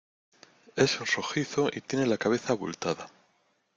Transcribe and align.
es 0.75 0.97
rojizo 1.15 1.69
y 1.71 1.81
tiene 1.81 2.07
la 2.07 2.17
cabeza 2.17 2.53
abultada 2.53 3.07